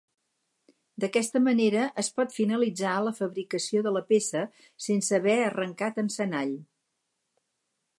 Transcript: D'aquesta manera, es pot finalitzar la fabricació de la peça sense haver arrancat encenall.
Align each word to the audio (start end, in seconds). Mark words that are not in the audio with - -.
D'aquesta 1.03 1.41
manera, 1.47 1.83
es 2.05 2.09
pot 2.15 2.33
finalitzar 2.39 2.95
la 3.09 3.15
fabricació 3.21 3.85
de 3.89 3.95
la 3.99 4.05
peça 4.11 4.45
sense 4.89 5.17
haver 5.23 5.41
arrancat 5.47 6.05
encenall. 6.09 6.61